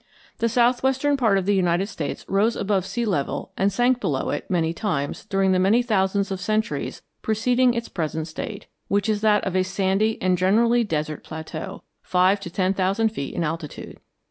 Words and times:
The 0.39 0.49
southwestern 0.49 1.15
part 1.15 1.37
of 1.37 1.45
the 1.45 1.53
United 1.53 1.85
States 1.85 2.25
rose 2.27 2.55
above 2.55 2.87
sea 2.87 3.05
level 3.05 3.51
and 3.55 3.71
sank 3.71 3.99
below 3.99 4.31
it 4.31 4.49
many 4.49 4.73
times 4.73 5.25
during 5.25 5.51
the 5.51 5.59
many 5.59 5.83
thousands 5.83 6.31
of 6.31 6.41
centuries 6.41 7.03
preceding 7.21 7.75
its 7.75 7.87
present 7.87 8.27
state, 8.27 8.65
which 8.87 9.07
is 9.07 9.21
that 9.21 9.43
of 9.43 9.55
a 9.55 9.61
sandy 9.61 10.19
and 10.19 10.39
generally 10.39 10.83
desert 10.83 11.23
plateau, 11.23 11.83
five 12.01 12.39
to 12.39 12.49
ten 12.49 12.73
thousand 12.73 13.09
feet 13.09 13.35
in 13.35 13.43
altitude. 13.43 13.99